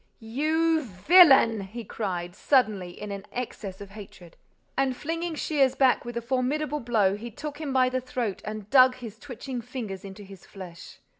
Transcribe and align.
"You 0.19 0.81
villain!" 0.81 1.61
he 1.61 1.83
cried, 1.83 2.33
suddenly, 2.35 2.99
in 2.99 3.11
an 3.11 3.27
access 3.31 3.81
of 3.81 3.91
hatred. 3.91 4.35
And, 4.75 4.97
flinging 4.97 5.35
Shears 5.35 5.75
back 5.75 6.05
with 6.05 6.17
a 6.17 6.23
formidable 6.23 6.79
blow, 6.79 7.15
he 7.15 7.29
took 7.29 7.61
him 7.61 7.71
by 7.71 7.87
the 7.87 8.01
throat 8.01 8.41
and 8.43 8.67
dug 8.71 8.95
his 8.95 9.19
twitching 9.19 9.61
fingers 9.61 10.03
into 10.03 10.23
his 10.23 10.43
flesh. 10.43 10.97